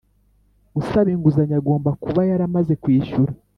[0.81, 3.31] Usaba inguzanyo agomba kuba yaramaze kwishyura